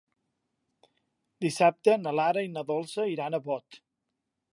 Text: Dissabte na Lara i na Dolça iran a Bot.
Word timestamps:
Dissabte 1.45 1.95
na 2.05 2.13
Lara 2.21 2.43
i 2.47 2.51
na 2.57 2.63
Dolça 2.71 3.05
iran 3.13 3.39
a 3.39 3.41
Bot. 3.51 3.79